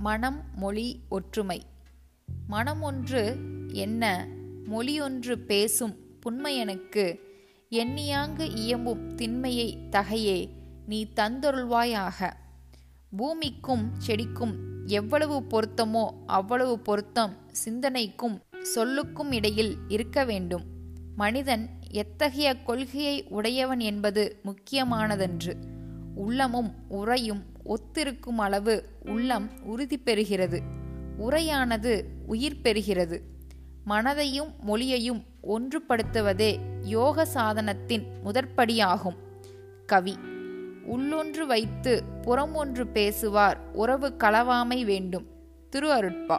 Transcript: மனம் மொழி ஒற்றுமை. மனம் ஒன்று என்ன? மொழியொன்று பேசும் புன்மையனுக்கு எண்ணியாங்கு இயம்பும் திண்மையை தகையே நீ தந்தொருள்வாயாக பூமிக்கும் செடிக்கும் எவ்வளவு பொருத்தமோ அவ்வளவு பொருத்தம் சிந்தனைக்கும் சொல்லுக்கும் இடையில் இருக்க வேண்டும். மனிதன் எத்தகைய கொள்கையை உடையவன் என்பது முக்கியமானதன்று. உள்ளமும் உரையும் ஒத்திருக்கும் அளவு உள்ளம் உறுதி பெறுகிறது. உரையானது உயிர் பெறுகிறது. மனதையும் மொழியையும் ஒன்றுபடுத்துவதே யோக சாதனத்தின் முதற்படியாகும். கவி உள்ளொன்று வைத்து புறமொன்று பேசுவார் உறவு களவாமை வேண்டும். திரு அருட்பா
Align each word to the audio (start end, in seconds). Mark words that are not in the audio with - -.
மனம் 0.00 0.44
மொழி 0.54 1.00
ஒற்றுமை. 1.08 1.62
மனம் 2.46 2.82
ஒன்று 2.82 3.36
என்ன? 3.72 4.28
மொழியொன்று 4.64 5.34
பேசும் 5.34 5.96
புன்மையனுக்கு 6.20 7.18
எண்ணியாங்கு 7.70 8.50
இயம்பும் 8.56 9.14
திண்மையை 9.14 9.78
தகையே 9.90 10.48
நீ 10.86 11.06
தந்தொருள்வாயாக 11.16 12.32
பூமிக்கும் 13.16 13.90
செடிக்கும் 14.06 14.54
எவ்வளவு 14.86 15.40
பொருத்தமோ 15.40 16.10
அவ்வளவு 16.26 16.78
பொருத்தம் 16.78 17.36
சிந்தனைக்கும் 17.64 18.40
சொல்லுக்கும் 18.74 19.32
இடையில் 19.32 19.76
இருக்க 19.88 20.24
வேண்டும். 20.24 20.64
மனிதன் 21.16 21.68
எத்தகைய 21.90 22.62
கொள்கையை 22.62 23.24
உடையவன் 23.28 23.80
என்பது 23.80 24.40
முக்கியமானதன்று. 24.44 25.54
உள்ளமும் 26.20 26.70
உரையும் 26.88 27.42
ஒத்திருக்கும் 27.64 28.38
அளவு 28.38 28.74
உள்ளம் 29.06 29.50
உறுதி 29.62 29.98
பெறுகிறது. 30.04 30.58
உரையானது 31.18 31.92
உயிர் 32.26 32.60
பெறுகிறது. 32.62 33.16
மனதையும் 33.86 34.52
மொழியையும் 34.60 35.22
ஒன்றுபடுத்துவதே 35.48 36.50
யோக 36.82 37.26
சாதனத்தின் 37.34 38.04
முதற்படியாகும். 38.22 39.18
கவி 39.86 40.18
உள்ளொன்று 40.92 41.46
வைத்து 41.46 42.02
புறமொன்று 42.22 42.84
பேசுவார் 42.92 43.58
உறவு 43.72 44.14
களவாமை 44.18 44.84
வேண்டும். 44.84 45.26
திரு 45.70 45.88
அருட்பா 45.88 46.38